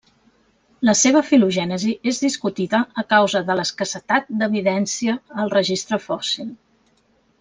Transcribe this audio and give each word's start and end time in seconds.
La 0.87 0.93
seva 1.01 1.19
filogènesi 1.27 1.91
és 2.11 2.21
discutida 2.23 2.79
a 3.01 3.03
causa 3.15 3.41
de 3.51 3.57
l'escassetat 3.59 4.33
d'evidència 4.41 5.19
al 5.45 5.53
registre 5.59 6.01
fòssil. 6.07 6.49